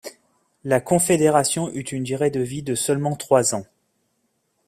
La 0.63 0.81
Confédération 0.81 1.69
eut 1.69 1.81
une 1.83 2.01
durée 2.01 2.31
de 2.31 2.39
vie 2.41 2.63
de 2.63 2.73
seulement 2.73 3.15
trois 3.15 3.53
ans. 3.53 3.65